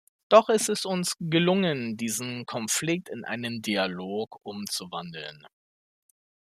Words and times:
Doch 0.29 0.49
es 0.49 0.67
ist 0.67 0.87
uns 0.87 1.15
gelungen, 1.19 1.95
diesen 1.95 2.47
Konflikt 2.47 3.07
in 3.07 3.23
einen 3.23 3.61
Dialog 3.61 4.39
umzuwandeln. 4.41 5.45